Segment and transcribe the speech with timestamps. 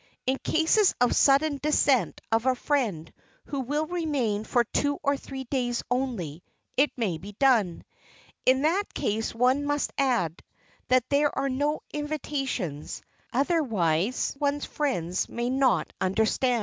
[0.25, 3.13] In case of the sudden descent of a friend
[3.45, 6.41] who will remain for two or three days only
[6.75, 7.83] it may be done.
[8.43, 10.41] In that case one must add
[10.87, 16.59] that there are no invitations, otherwise one's friends may not understand.